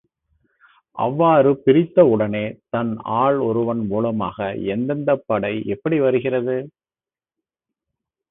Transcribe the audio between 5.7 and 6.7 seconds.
எப்படி வருகிறது?